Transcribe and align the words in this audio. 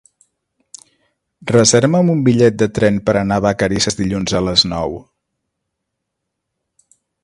Reserva'm 1.51 2.09
un 2.15 2.23
bitllet 2.29 2.57
de 2.63 2.69
tren 2.79 2.99
per 3.11 3.17
anar 3.21 3.39
a 3.43 3.45
Vacarisses 3.49 4.01
dilluns 4.03 4.37
a 4.41 4.45
les 4.49 4.67
nou. 4.75 5.01